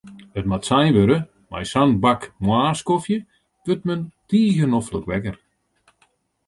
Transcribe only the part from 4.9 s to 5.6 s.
wekker.